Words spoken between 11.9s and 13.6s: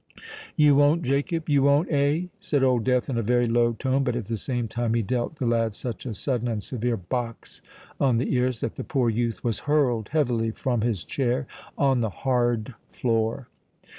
the hard floor.